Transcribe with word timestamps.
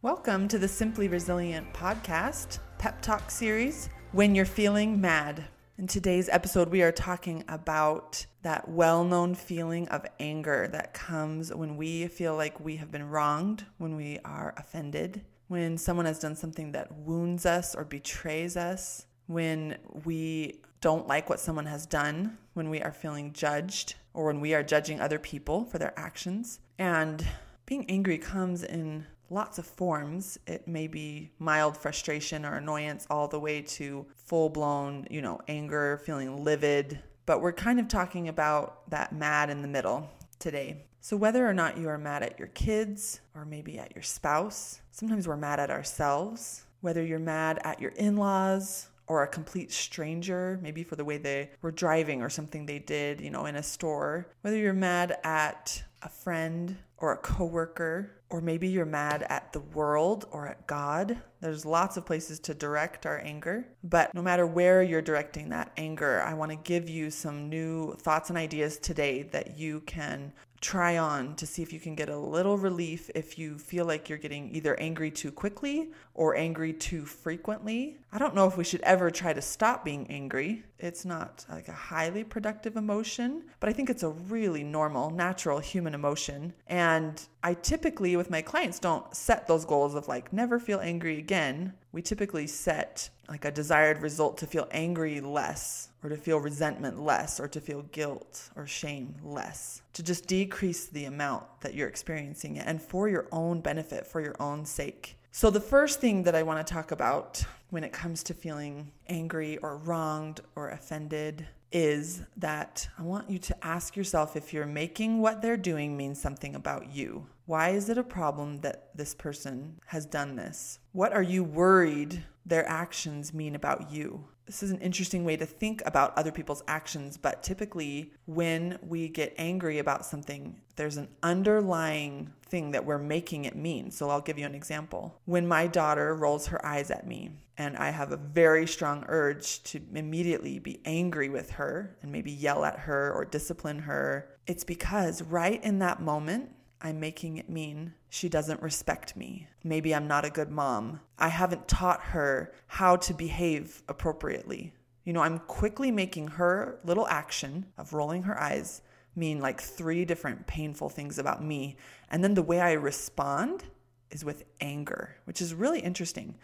Welcome 0.00 0.46
to 0.48 0.60
the 0.60 0.68
Simply 0.68 1.08
Resilient 1.08 1.74
podcast, 1.74 2.60
pep 2.78 3.02
talk 3.02 3.32
series, 3.32 3.88
When 4.12 4.32
You're 4.32 4.44
Feeling 4.44 5.00
Mad. 5.00 5.42
In 5.76 5.88
today's 5.88 6.28
episode, 6.28 6.68
we 6.68 6.82
are 6.82 6.92
talking 6.92 7.42
about 7.48 8.24
that 8.42 8.68
well 8.68 9.02
known 9.02 9.34
feeling 9.34 9.88
of 9.88 10.06
anger 10.20 10.68
that 10.70 10.94
comes 10.94 11.52
when 11.52 11.76
we 11.76 12.06
feel 12.06 12.36
like 12.36 12.60
we 12.60 12.76
have 12.76 12.92
been 12.92 13.08
wronged, 13.08 13.66
when 13.78 13.96
we 13.96 14.20
are 14.24 14.54
offended, 14.56 15.22
when 15.48 15.76
someone 15.76 16.06
has 16.06 16.20
done 16.20 16.36
something 16.36 16.70
that 16.70 16.94
wounds 16.98 17.44
us 17.44 17.74
or 17.74 17.82
betrays 17.82 18.56
us, 18.56 19.04
when 19.26 19.78
we 20.04 20.60
don't 20.80 21.08
like 21.08 21.28
what 21.28 21.40
someone 21.40 21.66
has 21.66 21.86
done, 21.86 22.38
when 22.54 22.70
we 22.70 22.80
are 22.80 22.92
feeling 22.92 23.32
judged, 23.32 23.96
or 24.14 24.26
when 24.26 24.40
we 24.40 24.54
are 24.54 24.62
judging 24.62 25.00
other 25.00 25.18
people 25.18 25.64
for 25.64 25.78
their 25.78 25.98
actions. 25.98 26.60
And 26.78 27.26
being 27.68 27.84
angry 27.90 28.16
comes 28.16 28.64
in 28.64 29.06
lots 29.28 29.58
of 29.58 29.66
forms. 29.66 30.38
It 30.46 30.66
may 30.66 30.86
be 30.86 31.30
mild 31.38 31.76
frustration 31.76 32.46
or 32.46 32.54
annoyance 32.54 33.06
all 33.10 33.28
the 33.28 33.38
way 33.38 33.60
to 33.60 34.06
full 34.16 34.48
blown, 34.48 35.06
you 35.10 35.20
know, 35.20 35.38
anger, 35.48 36.00
feeling 36.02 36.42
livid. 36.42 36.98
But 37.26 37.42
we're 37.42 37.52
kind 37.52 37.78
of 37.78 37.86
talking 37.86 38.28
about 38.28 38.88
that 38.88 39.12
mad 39.12 39.50
in 39.50 39.60
the 39.60 39.68
middle 39.68 40.08
today. 40.38 40.86
So, 41.02 41.14
whether 41.14 41.46
or 41.46 41.52
not 41.52 41.76
you 41.76 41.90
are 41.90 41.98
mad 41.98 42.22
at 42.22 42.38
your 42.38 42.48
kids 42.48 43.20
or 43.34 43.44
maybe 43.44 43.78
at 43.78 43.94
your 43.94 44.02
spouse, 44.02 44.80
sometimes 44.90 45.28
we're 45.28 45.36
mad 45.36 45.60
at 45.60 45.70
ourselves. 45.70 46.64
Whether 46.80 47.04
you're 47.04 47.18
mad 47.18 47.60
at 47.64 47.82
your 47.82 47.90
in 47.92 48.16
laws 48.16 48.88
or 49.08 49.22
a 49.22 49.28
complete 49.28 49.72
stranger, 49.72 50.58
maybe 50.62 50.84
for 50.84 50.96
the 50.96 51.04
way 51.04 51.18
they 51.18 51.50
were 51.60 51.72
driving 51.72 52.22
or 52.22 52.30
something 52.30 52.64
they 52.64 52.78
did, 52.78 53.20
you 53.20 53.30
know, 53.30 53.44
in 53.44 53.56
a 53.56 53.62
store. 53.62 54.26
Whether 54.40 54.56
you're 54.56 54.72
mad 54.72 55.18
at 55.22 55.82
a 56.02 56.08
friend 56.08 56.76
or 56.98 57.12
a 57.12 57.16
coworker, 57.16 58.10
or 58.30 58.40
maybe 58.40 58.68
you're 58.68 58.84
mad 58.84 59.24
at 59.28 59.52
the 59.52 59.60
world 59.60 60.26
or 60.30 60.48
at 60.48 60.66
God. 60.66 61.18
There's 61.40 61.64
lots 61.64 61.96
of 61.96 62.04
places 62.04 62.40
to 62.40 62.54
direct 62.54 63.06
our 63.06 63.18
anger. 63.18 63.66
But 63.84 64.12
no 64.14 64.22
matter 64.22 64.46
where 64.46 64.82
you're 64.82 65.02
directing 65.02 65.48
that 65.50 65.72
anger, 65.76 66.22
I 66.22 66.34
want 66.34 66.50
to 66.50 66.56
give 66.56 66.88
you 66.88 67.10
some 67.10 67.48
new 67.48 67.94
thoughts 67.94 68.28
and 68.28 68.38
ideas 68.38 68.78
today 68.78 69.22
that 69.24 69.58
you 69.58 69.80
can 69.82 70.32
try 70.60 70.98
on 70.98 71.34
to 71.36 71.46
see 71.46 71.62
if 71.62 71.72
you 71.72 71.80
can 71.80 71.94
get 71.94 72.08
a 72.08 72.16
little 72.16 72.58
relief 72.58 73.10
if 73.14 73.38
you 73.38 73.58
feel 73.58 73.84
like 73.84 74.08
you're 74.08 74.18
getting 74.18 74.54
either 74.54 74.78
angry 74.80 75.10
too 75.10 75.30
quickly 75.30 75.90
or 76.14 76.36
angry 76.36 76.72
too 76.72 77.04
frequently. 77.04 77.98
I 78.12 78.18
don't 78.18 78.34
know 78.34 78.46
if 78.46 78.56
we 78.56 78.64
should 78.64 78.80
ever 78.80 79.10
try 79.10 79.32
to 79.32 79.42
stop 79.42 79.84
being 79.84 80.06
angry. 80.08 80.64
It's 80.78 81.04
not 81.04 81.44
like 81.48 81.68
a 81.68 81.72
highly 81.72 82.24
productive 82.24 82.76
emotion, 82.76 83.44
but 83.60 83.68
I 83.68 83.72
think 83.72 83.90
it's 83.90 84.02
a 84.02 84.10
really 84.10 84.64
normal, 84.64 85.10
natural 85.10 85.58
human 85.58 85.94
emotion. 85.94 86.52
And 86.66 87.20
I 87.42 87.54
typically, 87.54 88.16
with 88.16 88.30
my 88.30 88.42
clients, 88.42 88.78
don't 88.78 89.14
set 89.14 89.46
those 89.46 89.64
goals 89.64 89.94
of 89.94 90.08
like 90.08 90.32
never 90.32 90.58
feel 90.58 90.80
angry 90.80 91.18
again. 91.18 91.74
We 91.92 92.02
typically 92.02 92.46
set 92.46 93.08
like 93.28 93.44
a 93.44 93.50
desired 93.50 94.02
result 94.02 94.38
to 94.38 94.46
feel 94.46 94.68
angry 94.70 95.20
less 95.20 95.88
or 96.02 96.10
to 96.10 96.16
feel 96.16 96.38
resentment 96.38 97.00
less 97.00 97.40
or 97.40 97.48
to 97.48 97.60
feel 97.60 97.82
guilt 97.92 98.50
or 98.56 98.66
shame 98.66 99.14
less 99.22 99.82
to 99.94 100.02
just 100.02 100.26
decrease 100.26 100.86
the 100.86 101.06
amount 101.06 101.44
that 101.60 101.74
you're 101.74 101.88
experiencing 101.88 102.56
it 102.56 102.66
and 102.66 102.80
for 102.80 103.08
your 103.08 103.26
own 103.32 103.60
benefit 103.60 104.06
for 104.06 104.20
your 104.20 104.36
own 104.40 104.64
sake. 104.64 105.16
So 105.32 105.50
the 105.50 105.60
first 105.60 106.00
thing 106.00 106.22
that 106.24 106.34
i 106.34 106.42
want 106.42 106.64
to 106.64 106.72
talk 106.72 106.90
about 106.90 107.44
when 107.70 107.84
it 107.84 107.92
comes 107.92 108.22
to 108.24 108.34
feeling 108.34 108.90
angry 109.08 109.58
or 109.58 109.76
wronged 109.76 110.40
or 110.56 110.70
offended 110.70 111.46
is 111.70 112.22
that 112.36 112.88
I 112.98 113.02
want 113.02 113.30
you 113.30 113.38
to 113.38 113.64
ask 113.64 113.96
yourself 113.96 114.36
if 114.36 114.52
you're 114.52 114.66
making 114.66 115.20
what 115.20 115.42
they're 115.42 115.56
doing 115.56 115.96
mean 115.96 116.14
something 116.14 116.54
about 116.54 116.90
you. 116.90 117.26
Why 117.46 117.70
is 117.70 117.88
it 117.88 117.98
a 117.98 118.04
problem 118.04 118.60
that 118.60 118.90
this 118.94 119.14
person 119.14 119.80
has 119.86 120.06
done 120.06 120.36
this? 120.36 120.80
What 120.92 121.12
are 121.12 121.22
you 121.22 121.44
worried 121.44 122.24
their 122.44 122.66
actions 122.68 123.34
mean 123.34 123.54
about 123.54 123.90
you? 123.90 124.24
This 124.48 124.62
is 124.62 124.70
an 124.70 124.80
interesting 124.80 125.26
way 125.26 125.36
to 125.36 125.44
think 125.44 125.82
about 125.84 126.16
other 126.16 126.32
people's 126.32 126.62
actions, 126.66 127.18
but 127.18 127.42
typically, 127.42 128.14
when 128.24 128.78
we 128.80 129.10
get 129.10 129.34
angry 129.36 129.78
about 129.78 130.06
something, 130.06 130.56
there's 130.76 130.96
an 130.96 131.08
underlying 131.22 132.32
thing 132.46 132.70
that 132.70 132.86
we're 132.86 132.96
making 132.96 133.44
it 133.44 133.54
mean. 133.54 133.90
So, 133.90 134.08
I'll 134.08 134.22
give 134.22 134.38
you 134.38 134.46
an 134.46 134.54
example. 134.54 135.20
When 135.26 135.46
my 135.46 135.66
daughter 135.66 136.14
rolls 136.14 136.46
her 136.46 136.64
eyes 136.64 136.90
at 136.90 137.06
me, 137.06 137.32
and 137.58 137.76
I 137.76 137.90
have 137.90 138.10
a 138.10 138.16
very 138.16 138.66
strong 138.66 139.04
urge 139.08 139.62
to 139.64 139.82
immediately 139.94 140.60
be 140.60 140.80
angry 140.86 141.28
with 141.28 141.50
her 141.50 141.98
and 142.00 142.10
maybe 142.10 142.30
yell 142.30 142.64
at 142.64 142.78
her 142.78 143.12
or 143.12 143.26
discipline 143.26 143.80
her, 143.80 144.30
it's 144.46 144.64
because 144.64 145.20
right 145.20 145.62
in 145.62 145.80
that 145.80 146.00
moment, 146.00 146.52
I'm 146.80 147.00
making 147.00 147.38
it 147.38 147.48
mean 147.48 147.94
she 148.08 148.28
doesn't 148.28 148.62
respect 148.62 149.16
me. 149.16 149.48
Maybe 149.64 149.94
I'm 149.94 150.06
not 150.06 150.24
a 150.24 150.30
good 150.30 150.50
mom. 150.50 151.00
I 151.18 151.28
haven't 151.28 151.66
taught 151.66 152.00
her 152.00 152.52
how 152.68 152.96
to 152.96 153.14
behave 153.14 153.82
appropriately. 153.88 154.72
You 155.04 155.12
know, 155.12 155.22
I'm 155.22 155.40
quickly 155.40 155.90
making 155.90 156.28
her 156.28 156.78
little 156.84 157.08
action 157.08 157.66
of 157.78 157.92
rolling 157.92 158.24
her 158.24 158.38
eyes 158.40 158.82
mean 159.16 159.40
like 159.40 159.60
three 159.60 160.04
different 160.04 160.46
painful 160.46 160.88
things 160.88 161.18
about 161.18 161.42
me. 161.42 161.76
And 162.10 162.22
then 162.22 162.34
the 162.34 162.42
way 162.42 162.60
I 162.60 162.72
respond 162.72 163.64
is 164.10 164.24
with 164.24 164.44
anger, 164.60 165.16
which 165.24 165.42
is 165.42 165.54
really 165.54 165.80
interesting. 165.80 166.36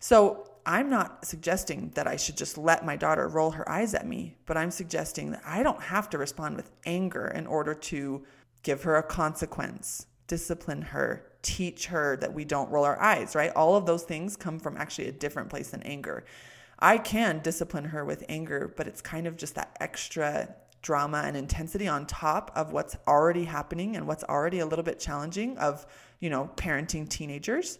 So 0.00 0.48
I'm 0.64 0.88
not 0.88 1.24
suggesting 1.24 1.90
that 1.94 2.06
I 2.06 2.16
should 2.16 2.36
just 2.36 2.56
let 2.56 2.86
my 2.86 2.96
daughter 2.96 3.28
roll 3.28 3.50
her 3.52 3.68
eyes 3.68 3.94
at 3.94 4.06
me, 4.06 4.36
but 4.46 4.56
I'm 4.56 4.70
suggesting 4.70 5.32
that 5.32 5.42
I 5.44 5.62
don't 5.62 5.82
have 5.82 6.08
to 6.10 6.18
respond 6.18 6.56
with 6.56 6.70
anger 6.86 7.28
in 7.28 7.46
order 7.46 7.74
to 7.74 8.24
give 8.62 8.82
her 8.82 8.96
a 8.96 9.02
consequence, 9.02 10.06
discipline 10.26 10.82
her, 10.82 11.26
teach 11.42 11.86
her 11.86 12.16
that 12.16 12.32
we 12.32 12.44
don't 12.44 12.70
roll 12.70 12.84
our 12.84 13.00
eyes, 13.00 13.34
right? 13.34 13.50
All 13.54 13.76
of 13.76 13.86
those 13.86 14.04
things 14.04 14.36
come 14.36 14.58
from 14.58 14.76
actually 14.76 15.08
a 15.08 15.12
different 15.12 15.50
place 15.50 15.70
than 15.70 15.82
anger. 15.82 16.24
I 16.78 16.98
can 16.98 17.40
discipline 17.40 17.84
her 17.86 18.04
with 18.04 18.24
anger, 18.28 18.72
but 18.76 18.86
it's 18.86 19.00
kind 19.00 19.26
of 19.26 19.36
just 19.36 19.54
that 19.56 19.76
extra 19.80 20.54
drama 20.82 21.22
and 21.24 21.36
intensity 21.36 21.86
on 21.86 22.06
top 22.06 22.50
of 22.56 22.72
what's 22.72 22.96
already 23.06 23.44
happening 23.44 23.96
and 23.96 24.06
what's 24.06 24.24
already 24.24 24.58
a 24.58 24.66
little 24.66 24.82
bit 24.84 24.98
challenging 24.98 25.56
of, 25.58 25.86
you 26.18 26.28
know, 26.28 26.50
parenting 26.56 27.08
teenagers 27.08 27.78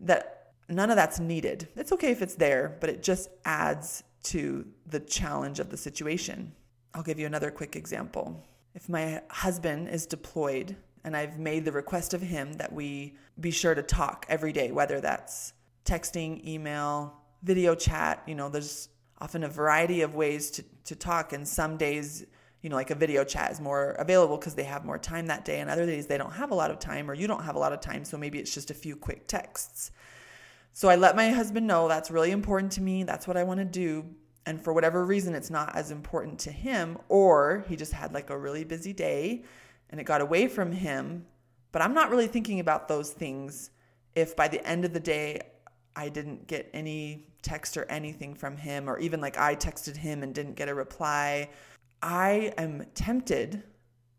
that 0.00 0.52
none 0.68 0.90
of 0.90 0.96
that's 0.96 1.18
needed. 1.18 1.68
It's 1.74 1.92
okay 1.92 2.12
if 2.12 2.22
it's 2.22 2.36
there, 2.36 2.76
but 2.80 2.90
it 2.90 3.02
just 3.02 3.28
adds 3.44 4.04
to 4.24 4.66
the 4.86 5.00
challenge 5.00 5.58
of 5.58 5.70
the 5.70 5.76
situation. 5.76 6.52
I'll 6.94 7.02
give 7.02 7.18
you 7.18 7.26
another 7.26 7.50
quick 7.50 7.74
example 7.76 8.44
if 8.78 8.88
my 8.88 9.20
husband 9.28 9.88
is 9.88 10.06
deployed 10.06 10.76
and 11.02 11.16
I've 11.16 11.36
made 11.36 11.64
the 11.64 11.72
request 11.72 12.14
of 12.14 12.22
him 12.22 12.52
that 12.54 12.72
we 12.72 13.16
be 13.40 13.50
sure 13.50 13.74
to 13.74 13.82
talk 13.82 14.24
every 14.28 14.52
day, 14.52 14.70
whether 14.70 15.00
that's 15.00 15.52
texting, 15.84 16.46
email, 16.46 17.12
video 17.42 17.74
chat, 17.74 18.22
you 18.24 18.36
know, 18.36 18.48
there's 18.48 18.88
often 19.20 19.42
a 19.42 19.48
variety 19.48 20.02
of 20.02 20.14
ways 20.14 20.52
to, 20.52 20.64
to 20.84 20.94
talk. 20.94 21.32
And 21.32 21.46
some 21.46 21.76
days, 21.76 22.24
you 22.62 22.70
know, 22.70 22.76
like 22.76 22.92
a 22.92 22.94
video 22.94 23.24
chat 23.24 23.50
is 23.50 23.60
more 23.60 23.96
available 23.98 24.36
because 24.36 24.54
they 24.54 24.62
have 24.62 24.84
more 24.84 24.98
time 24.98 25.26
that 25.26 25.44
day. 25.44 25.58
And 25.58 25.68
other 25.68 25.84
days 25.84 26.06
they 26.06 26.16
don't 26.16 26.34
have 26.34 26.52
a 26.52 26.54
lot 26.54 26.70
of 26.70 26.78
time 26.78 27.10
or 27.10 27.14
you 27.14 27.26
don't 27.26 27.42
have 27.42 27.56
a 27.56 27.58
lot 27.58 27.72
of 27.72 27.80
time. 27.80 28.04
So 28.04 28.16
maybe 28.16 28.38
it's 28.38 28.54
just 28.54 28.70
a 28.70 28.74
few 28.74 28.94
quick 28.94 29.26
texts. 29.26 29.90
So 30.72 30.88
I 30.88 30.94
let 30.94 31.16
my 31.16 31.30
husband 31.30 31.66
know 31.66 31.88
that's 31.88 32.12
really 32.12 32.30
important 32.30 32.70
to 32.72 32.80
me. 32.80 33.02
That's 33.02 33.26
what 33.26 33.36
I 33.36 33.42
want 33.42 33.58
to 33.58 33.64
do 33.64 34.04
and 34.48 34.64
for 34.64 34.72
whatever 34.72 35.04
reason 35.04 35.34
it's 35.34 35.50
not 35.50 35.76
as 35.76 35.90
important 35.90 36.38
to 36.38 36.50
him 36.50 36.96
or 37.10 37.66
he 37.68 37.76
just 37.76 37.92
had 37.92 38.14
like 38.14 38.30
a 38.30 38.38
really 38.38 38.64
busy 38.64 38.94
day 38.94 39.44
and 39.90 40.00
it 40.00 40.04
got 40.04 40.22
away 40.22 40.48
from 40.48 40.72
him. 40.72 41.26
But 41.70 41.82
i'm 41.82 41.92
not 41.92 42.10
really 42.10 42.26
thinking 42.26 42.58
about 42.58 42.88
those 42.88 43.10
things 43.10 43.70
if 44.14 44.34
by 44.34 44.48
the 44.48 44.66
end 44.66 44.86
of 44.86 44.94
the 44.94 45.00
day 45.00 45.42
i 45.94 46.08
didn't 46.08 46.46
get 46.46 46.70
any 46.72 47.28
text 47.42 47.76
or 47.76 47.84
anything 47.90 48.34
from 48.34 48.56
him 48.56 48.88
or 48.88 48.98
even 48.98 49.20
like 49.20 49.36
i 49.36 49.54
texted 49.54 49.96
him 49.96 50.22
and 50.22 50.34
didn't 50.34 50.54
get 50.54 50.68
a 50.68 50.74
reply. 50.74 51.50
I 52.00 52.54
am 52.56 52.86
tempted 52.94 53.62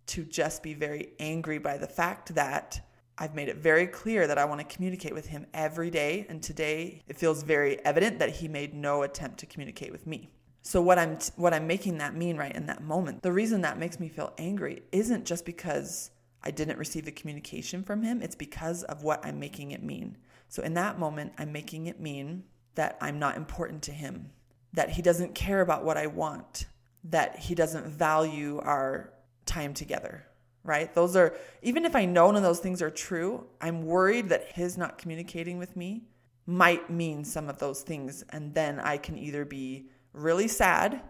to 0.07 0.25
just 0.25 0.61
be 0.61 0.75
very 0.75 1.09
angry 1.19 1.57
by 1.57 1.77
the 1.77 1.87
fact 1.87 2.35
that 2.35 2.81
I've 3.21 3.35
made 3.35 3.49
it 3.49 3.57
very 3.57 3.85
clear 3.85 4.27
that 4.27 4.37
I 4.37 4.45
want 4.45 4.61
to 4.61 4.75
communicate 4.75 5.13
with 5.13 5.27
him 5.27 5.45
every 5.53 5.89
day, 5.91 6.25
and 6.29 6.41
today 6.41 7.03
it 7.05 7.17
feels 7.17 7.43
very 7.43 7.83
evident 7.83 8.17
that 8.19 8.29
he 8.29 8.47
made 8.47 8.73
no 8.73 9.03
attempt 9.03 9.39
to 9.39 9.45
communicate 9.45 9.91
with 9.91 10.07
me. 10.07 10.29
So 10.61 10.81
what 10.81 10.97
I'm 10.97 11.19
what 11.35 11.53
I'm 11.53 11.67
making 11.67 11.97
that 11.97 12.15
mean 12.15 12.37
right 12.37 12.55
in 12.55 12.65
that 12.67 12.81
moment. 12.81 13.21
The 13.21 13.33
reason 13.33 13.61
that 13.61 13.77
makes 13.77 13.99
me 13.99 14.07
feel 14.07 14.33
angry 14.37 14.83
isn't 14.93 15.25
just 15.25 15.45
because 15.45 16.11
I 16.43 16.51
didn't 16.51 16.77
receive 16.77 17.03
the 17.03 17.11
communication 17.11 17.83
from 17.83 18.03
him, 18.03 18.21
it's 18.21 18.35
because 18.35 18.83
of 18.83 19.03
what 19.03 19.25
I'm 19.25 19.37
making 19.37 19.71
it 19.71 19.83
mean. 19.83 20.17
So 20.47 20.63
in 20.63 20.73
that 20.75 20.97
moment, 20.97 21.33
I'm 21.37 21.51
making 21.51 21.87
it 21.87 21.99
mean 21.99 22.45
that 22.75 22.97
I'm 23.01 23.19
not 23.19 23.35
important 23.35 23.83
to 23.83 23.91
him, 23.91 24.31
that 24.71 24.91
he 24.91 25.01
doesn't 25.01 25.35
care 25.35 25.59
about 25.59 25.83
what 25.83 25.97
I 25.97 26.07
want, 26.07 26.67
that 27.03 27.37
he 27.37 27.53
doesn't 27.53 27.87
value 27.87 28.59
our 28.59 29.13
time 29.45 29.73
together 29.73 30.28
right? 30.63 30.93
Those 30.93 31.15
are, 31.15 31.35
even 31.61 31.85
if 31.85 31.95
I 31.95 32.05
know 32.05 32.27
none 32.27 32.35
of 32.35 32.43
those 32.43 32.59
things 32.59 32.81
are 32.81 32.89
true, 32.89 33.45
I'm 33.61 33.85
worried 33.85 34.29
that 34.29 34.51
his 34.53 34.77
not 34.77 34.97
communicating 34.97 35.57
with 35.57 35.75
me 35.75 36.03
might 36.45 36.89
mean 36.89 37.23
some 37.23 37.49
of 37.49 37.59
those 37.59 37.81
things. 37.81 38.23
And 38.29 38.53
then 38.53 38.79
I 38.79 38.97
can 38.97 39.17
either 39.17 39.45
be 39.45 39.87
really 40.13 40.47
sad 40.47 41.01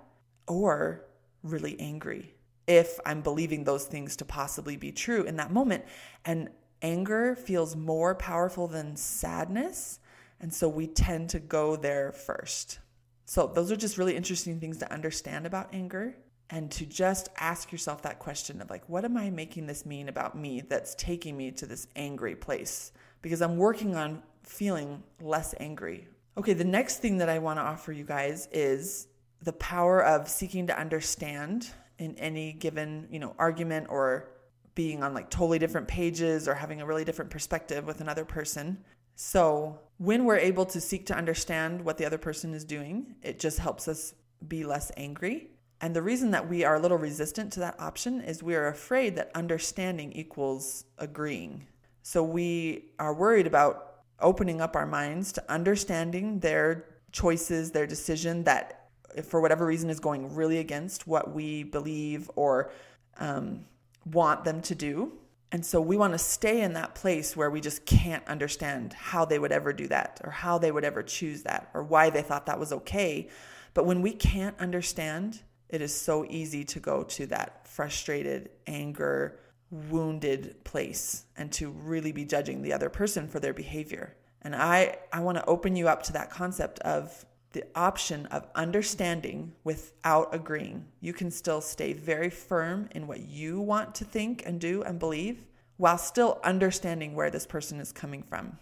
or 0.47 1.05
really 1.43 1.79
angry 1.79 2.35
if 2.67 2.99
I'm 3.05 3.21
believing 3.21 3.63
those 3.63 3.85
things 3.85 4.15
to 4.17 4.25
possibly 4.25 4.77
be 4.77 4.91
true 4.91 5.23
in 5.23 5.37
that 5.37 5.51
moment. 5.51 5.85
And 6.25 6.49
anger 6.81 7.35
feels 7.35 7.75
more 7.75 8.15
powerful 8.15 8.67
than 8.67 8.95
sadness. 8.95 9.99
And 10.39 10.53
so 10.53 10.69
we 10.69 10.87
tend 10.87 11.29
to 11.31 11.39
go 11.39 11.75
there 11.75 12.11
first. 12.11 12.79
So, 13.25 13.45
those 13.45 13.71
are 13.71 13.75
just 13.75 13.99
really 13.99 14.15
interesting 14.15 14.59
things 14.59 14.79
to 14.79 14.91
understand 14.91 15.45
about 15.45 15.69
anger 15.71 16.15
and 16.49 16.71
to 16.71 16.85
just 16.85 17.29
ask 17.37 17.71
yourself 17.71 18.01
that 18.01 18.19
question 18.19 18.61
of 18.61 18.69
like, 18.69 18.87
what 18.87 19.05
am 19.05 19.17
I 19.17 19.29
making 19.29 19.67
this 19.67 19.85
mean 19.85 20.09
about 20.09 20.37
me 20.37 20.61
that's 20.61 20.95
taking 20.95 21.37
me 21.37 21.51
to 21.51 21.65
this 21.65 21.87
angry 21.95 22.35
place? 22.35 22.91
Because 23.21 23.41
I'm 23.41 23.57
working 23.57 23.95
on 23.95 24.23
feeling 24.43 25.03
less 25.21 25.53
angry. 25.59 26.07
Okay, 26.37 26.53
the 26.53 26.63
next 26.63 26.97
thing 26.97 27.17
that 27.17 27.29
I 27.29 27.39
want 27.39 27.59
to 27.59 27.63
offer 27.63 27.91
you 27.91 28.03
guys 28.03 28.47
is 28.51 29.07
the 29.43 29.53
power 29.53 30.03
of 30.03 30.27
seeking 30.27 30.67
to 30.67 30.77
understand 30.77 31.69
in 31.97 32.15
any 32.15 32.53
given, 32.53 33.07
you 33.11 33.19
know, 33.19 33.35
argument 33.37 33.87
or 33.89 34.31
being 34.73 35.03
on 35.03 35.13
like 35.13 35.29
totally 35.29 35.59
different 35.59 35.87
pages 35.87 36.47
or 36.47 36.53
having 36.53 36.81
a 36.81 36.85
really 36.85 37.03
different 37.03 37.29
perspective 37.29 37.85
with 37.85 38.01
another 38.01 38.25
person. 38.25 38.77
So, 39.15 39.79
when 39.97 40.23
we're 40.23 40.37
able 40.37 40.65
to 40.67 40.79
seek 40.79 41.07
to 41.07 41.15
understand 41.15 41.83
what 41.83 41.97
the 41.97 42.05
other 42.05 42.17
person 42.17 42.53
is 42.53 42.63
doing, 42.63 43.15
it 43.21 43.37
just 43.37 43.59
helps 43.59 43.89
us 43.89 44.13
be 44.47 44.63
less 44.63 44.91
angry. 44.95 45.49
And 45.81 45.95
the 45.95 46.01
reason 46.01 46.31
that 46.31 46.49
we 46.49 46.63
are 46.65 46.75
a 46.75 46.79
little 46.79 46.97
resistant 46.97 47.53
to 47.53 47.59
that 47.61 47.79
option 47.79 48.21
is 48.21 48.43
we 48.43 48.55
are 48.55 48.67
afraid 48.67 49.15
that 49.15 49.31
understanding 49.33 50.11
equals 50.11 50.85
agreeing. 50.97 51.67
So, 52.01 52.23
we 52.23 52.85
are 52.97 53.13
worried 53.13 53.47
about 53.47 53.89
opening 54.19 54.61
up 54.61 54.75
our 54.75 54.85
minds 54.85 55.31
to 55.33 55.51
understanding 55.51 56.39
their 56.39 56.85
choices, 57.11 57.71
their 57.71 57.87
decision 57.87 58.43
that, 58.43 58.89
for 59.23 59.41
whatever 59.41 59.65
reason, 59.65 59.89
is 59.89 59.99
going 59.99 60.35
really 60.35 60.57
against 60.57 61.07
what 61.07 61.33
we 61.33 61.63
believe 61.63 62.29
or 62.35 62.71
um, 63.17 63.65
want 64.05 64.43
them 64.43 64.61
to 64.61 64.75
do. 64.75 65.13
And 65.51 65.65
so 65.65 65.81
we 65.81 65.97
want 65.97 66.13
to 66.13 66.19
stay 66.19 66.61
in 66.61 66.73
that 66.73 66.93
place 66.93 67.35
where 67.35 67.49
we 67.49 67.59
just 67.59 67.85
can't 67.85 68.25
understand 68.27 68.93
how 68.93 69.25
they 69.25 69.39
would 69.39 69.51
ever 69.51 69.73
do 69.73 69.87
that 69.87 70.21
or 70.23 70.29
how 70.29 70.59
they 70.59 70.71
would 70.71 70.83
ever 70.83 71.01
choose 71.01 71.43
that 71.43 71.69
or 71.73 71.83
why 71.83 72.09
they 72.11 72.21
thought 72.21 72.45
that 72.45 72.59
was 72.59 72.71
okay. 72.71 73.29
But 73.73 73.85
when 73.85 74.01
we 74.01 74.11
can't 74.11 74.59
understand, 74.59 75.41
it 75.69 75.81
is 75.81 75.93
so 75.93 76.25
easy 76.29 76.63
to 76.65 76.79
go 76.79 77.03
to 77.03 77.25
that 77.27 77.67
frustrated, 77.67 78.49
anger, 78.67 79.39
wounded 79.71 80.63
place 80.63 81.25
and 81.37 81.51
to 81.51 81.69
really 81.69 82.11
be 82.11 82.25
judging 82.25 82.61
the 82.61 82.73
other 82.73 82.89
person 82.89 83.27
for 83.27 83.39
their 83.39 83.53
behavior. 83.53 84.15
And 84.41 84.55
I, 84.55 84.97
I 85.13 85.19
want 85.19 85.37
to 85.37 85.45
open 85.45 85.75
you 85.75 85.87
up 85.87 86.03
to 86.03 86.13
that 86.13 86.31
concept 86.31 86.79
of 86.79 87.25
the 87.51 87.63
option 87.75 88.25
of 88.27 88.47
understanding 88.55 89.53
without 89.63 90.33
agreeing. 90.33 90.85
You 91.01 91.13
can 91.13 91.31
still 91.31 91.61
stay 91.61 91.93
very 91.93 92.29
firm 92.29 92.89
in 92.91 93.07
what 93.07 93.21
you 93.21 93.59
want 93.59 93.95
to 93.95 94.05
think 94.05 94.43
and 94.45 94.59
do 94.59 94.83
and 94.83 94.99
believe 94.99 95.45
while 95.77 95.97
still 95.97 96.39
understanding 96.43 97.15
where 97.15 97.31
this 97.31 97.45
person 97.45 97.79
is 97.79 97.91
coming 97.91 98.23
from. 98.23 98.57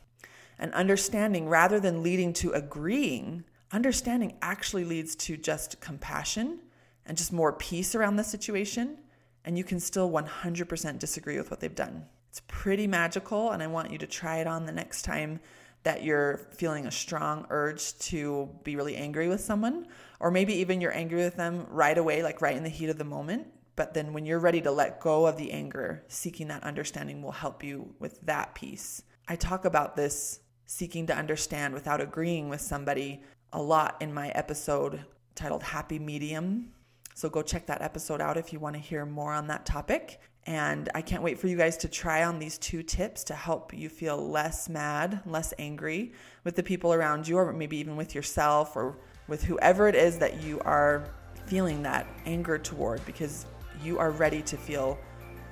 And 0.59 0.73
understanding 0.73 1.47
rather 1.47 1.79
than 1.79 2.03
leading 2.03 2.33
to 2.33 2.51
agreeing, 2.51 3.43
understanding 3.71 4.37
actually 4.41 4.85
leads 4.85 5.15
to 5.17 5.37
just 5.37 5.79
compassion 5.79 6.59
and 7.07 7.17
just 7.17 7.33
more 7.33 7.53
peace 7.53 7.95
around 7.95 8.17
the 8.17 8.23
situation. 8.23 8.97
And 9.45 9.57
you 9.57 9.63
can 9.63 9.79
still 9.79 10.11
100% 10.11 10.99
disagree 10.99 11.37
with 11.37 11.49
what 11.49 11.59
they've 11.59 11.73
done. 11.73 12.05
It's 12.29 12.41
pretty 12.47 12.85
magical, 12.85 13.51
and 13.51 13.63
I 13.63 13.67
want 13.67 13.91
you 13.91 13.97
to 13.97 14.07
try 14.07 14.37
it 14.37 14.47
on 14.47 14.65
the 14.65 14.71
next 14.71 15.03
time 15.03 15.39
that 15.83 16.03
you're 16.03 16.49
feeling 16.51 16.85
a 16.85 16.91
strong 16.91 17.47
urge 17.49 17.97
to 17.99 18.49
be 18.63 18.75
really 18.75 18.97
angry 18.97 19.29
with 19.29 19.39
someone, 19.39 19.87
or 20.19 20.29
maybe 20.29 20.53
even 20.55 20.81
you're 20.81 20.95
angry 20.95 21.23
with 21.23 21.37
them 21.37 21.65
right 21.69 21.97
away, 21.97 22.21
like 22.21 22.41
right 22.41 22.57
in 22.57 22.63
the 22.63 22.69
heat 22.69 22.89
of 22.89 22.97
the 22.97 23.05
moment. 23.05 23.47
But 23.77 23.93
then 23.93 24.11
when 24.11 24.25
you're 24.25 24.39
ready 24.39 24.59
to 24.61 24.71
let 24.71 24.99
go 24.99 25.25
of 25.27 25.37
the 25.37 25.51
anger, 25.51 26.03
seeking 26.07 26.49
that 26.49 26.63
understanding 26.63 27.21
will 27.21 27.31
help 27.31 27.63
you 27.63 27.93
with 27.99 28.19
that 28.21 28.53
piece. 28.53 29.03
I 29.27 29.35
talk 29.35 29.65
about 29.65 29.95
this 29.95 30.41
seeking 30.65 31.07
to 31.07 31.15
understand 31.15 31.73
without 31.73 32.01
agreeing 32.01 32.49
with 32.49 32.59
somebody 32.59 33.21
a 33.53 33.61
lot 33.61 33.95
in 34.01 34.13
my 34.13 34.29
episode 34.29 35.05
titled 35.35 35.63
Happy 35.63 35.99
Medium. 35.99 36.73
So 37.17 37.31
go 37.31 37.41
check 37.41 37.65
that 37.65 37.81
episode 37.81 38.21
out 38.21 38.37
if 38.37 38.53
you 38.53 38.59
want 38.59 38.75
to 38.75 38.79
hear 38.79 39.03
more 39.03 39.33
on 39.33 39.47
that 39.47 39.65
topic. 39.65 40.21
And 40.45 40.87
I 40.93 41.01
can't 41.01 41.23
wait 41.23 41.39
for 41.39 41.47
you 41.47 41.57
guys 41.57 41.75
to 41.77 41.87
try 41.87 42.23
on 42.23 42.37
these 42.37 42.59
two 42.59 42.83
tips 42.83 43.23
to 43.23 43.33
help 43.33 43.73
you 43.73 43.89
feel 43.89 44.29
less 44.29 44.69
mad, 44.69 45.21
less 45.25 45.51
angry 45.57 46.13
with 46.43 46.55
the 46.55 46.61
people 46.61 46.93
around 46.93 47.27
you, 47.27 47.39
or 47.39 47.51
maybe 47.51 47.75
even 47.77 47.95
with 47.95 48.13
yourself 48.13 48.75
or 48.75 48.97
with 49.27 49.43
whoever 49.43 49.87
it 49.87 49.95
is 49.95 50.19
that 50.19 50.43
you 50.43 50.59
are 50.59 51.09
feeling 51.47 51.81
that 51.81 52.05
anger 52.27 52.59
toward 52.59 53.03
because 53.07 53.47
you 53.83 53.97
are 53.97 54.11
ready 54.11 54.43
to 54.43 54.55
feel 54.55 54.95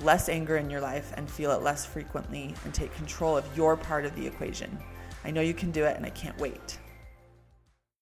less 0.01 0.29
anger 0.29 0.57
in 0.57 0.69
your 0.69 0.81
life 0.81 1.13
and 1.17 1.27
feel 1.27 1.49
it 1.49 1.63
less 1.63 1.83
frequently 1.83 2.53
and 2.63 2.75
take 2.75 2.93
control 2.93 3.35
of 3.35 3.57
your 3.57 3.75
part 3.75 4.05
of 4.05 4.15
the 4.15 4.27
equation. 4.27 4.77
I 5.23 5.31
know 5.31 5.41
you 5.41 5.55
can 5.55 5.71
do 5.71 5.83
it, 5.85 5.97
and 5.97 6.05
I 6.05 6.11
can't 6.11 6.37
wait. 6.37 6.77